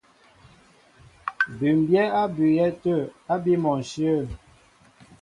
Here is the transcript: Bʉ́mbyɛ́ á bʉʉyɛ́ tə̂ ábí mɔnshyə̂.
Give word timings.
Bʉ́mbyɛ́ 1.57 2.05
á 2.19 2.21
bʉʉyɛ́ 2.35 2.69
tə̂ 2.83 2.95
ábí 3.33 3.53
mɔnshyə̂. 3.63 4.19